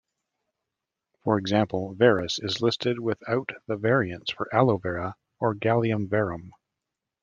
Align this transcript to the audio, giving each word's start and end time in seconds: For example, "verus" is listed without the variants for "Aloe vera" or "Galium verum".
For 1.23 1.37
example, 1.37 1.93
"verus" 1.93 2.39
is 2.39 2.59
listed 2.59 2.99
without 2.99 3.49
the 3.67 3.77
variants 3.77 4.31
for 4.31 4.47
"Aloe 4.51 4.79
vera" 4.79 5.15
or 5.39 5.53
"Galium 5.53 6.09
verum". 6.09 6.53